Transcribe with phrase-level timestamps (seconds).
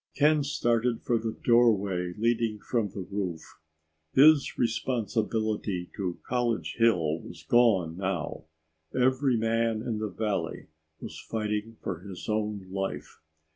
[0.15, 3.43] Ken started for the doorway leading from the roof.
[4.15, 8.45] His responsibility to College Hill was gone now.
[8.99, 10.69] Every man in the valley
[10.99, 13.19] was fighting for his own life.